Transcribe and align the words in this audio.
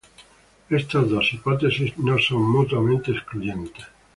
Estas 0.71 1.07
dos 1.11 1.31
hipótesis 1.31 1.95
no 1.99 2.17
son 2.17 2.41
mutuamente 2.41 3.11
excluyentes. 3.11 3.85